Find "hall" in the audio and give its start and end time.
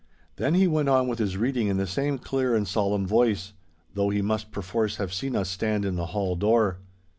6.07-6.35